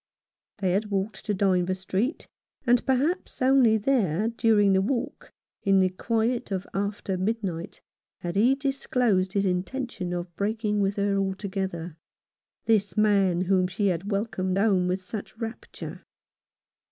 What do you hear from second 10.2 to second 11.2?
breaking with her